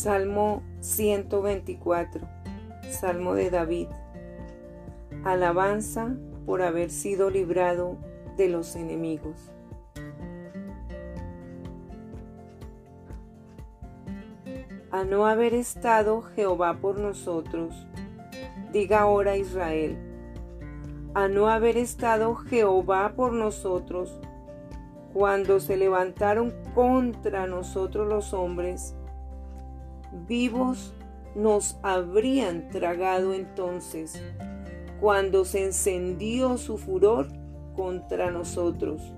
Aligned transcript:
Salmo 0.00 0.62
124. 0.78 2.20
Salmo 2.88 3.34
de 3.34 3.50
David. 3.50 3.88
Alabanza 5.24 6.14
por 6.46 6.62
haber 6.62 6.90
sido 6.90 7.30
librado 7.30 7.96
de 8.36 8.48
los 8.48 8.76
enemigos. 8.76 9.50
A 14.92 15.02
no 15.02 15.26
haber 15.26 15.52
estado 15.52 16.22
Jehová 16.22 16.78
por 16.80 17.00
nosotros, 17.00 17.74
diga 18.72 19.00
ahora 19.00 19.36
Israel, 19.36 19.98
a 21.14 21.26
no 21.26 21.48
haber 21.48 21.76
estado 21.76 22.36
Jehová 22.36 23.14
por 23.16 23.32
nosotros, 23.32 24.20
cuando 25.12 25.58
se 25.58 25.76
levantaron 25.76 26.54
contra 26.72 27.48
nosotros 27.48 28.06
los 28.06 28.32
hombres, 28.32 28.94
vivos 30.26 30.94
nos 31.34 31.78
habrían 31.82 32.68
tragado 32.70 33.34
entonces, 33.34 34.20
cuando 35.00 35.44
se 35.44 35.64
encendió 35.64 36.56
su 36.56 36.78
furor 36.78 37.28
contra 37.76 38.30
nosotros. 38.30 39.12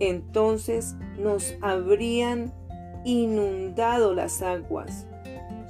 Entonces 0.00 0.96
nos 1.18 1.54
habrían 1.60 2.52
inundado 3.04 4.14
las 4.14 4.42
aguas, 4.42 5.06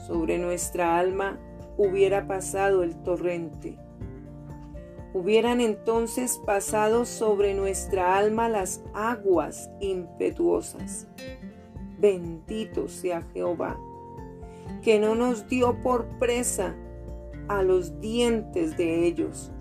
sobre 0.06 0.38
nuestra 0.38 0.98
alma 0.98 1.38
hubiera 1.76 2.26
pasado 2.26 2.82
el 2.82 2.96
torrente. 3.02 3.76
Hubieran 5.14 5.60
entonces 5.60 6.40
pasado 6.46 7.04
sobre 7.04 7.52
nuestra 7.52 8.16
alma 8.16 8.48
las 8.48 8.82
aguas 8.94 9.70
impetuosas. 9.80 11.06
Bendito 11.98 12.88
sea 12.88 13.20
Jehová, 13.34 13.78
que 14.82 14.98
no 14.98 15.14
nos 15.14 15.48
dio 15.48 15.80
por 15.80 16.06
presa 16.18 16.74
a 17.48 17.62
los 17.62 18.00
dientes 18.00 18.76
de 18.76 19.06
ellos. 19.06 19.52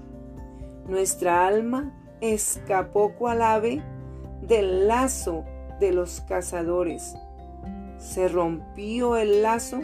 Nuestra 0.88 1.48
alma 1.48 1.94
escapó 2.22 3.14
cual 3.14 3.42
ave 3.42 3.82
del 4.42 4.88
lazo 4.88 5.46
de 5.80 5.92
los 5.92 6.22
cazadores. 6.22 7.16
Se 7.98 8.28
rompió 8.28 9.16
el 9.16 9.44
lazo 9.44 9.82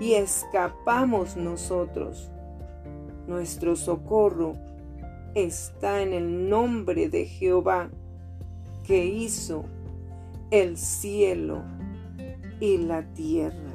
y 0.00 0.14
escapamos 0.14 1.36
nosotros. 1.36 2.30
Nuestro 3.26 3.74
socorro 3.74 4.54
está 5.34 6.02
en 6.02 6.12
el 6.12 6.48
nombre 6.48 7.08
de 7.08 7.26
Jehová, 7.26 7.90
que 8.84 9.04
hizo 9.04 9.64
el 10.50 10.76
cielo 10.76 11.62
y 12.60 12.78
la 12.78 13.02
tierra. 13.14 13.74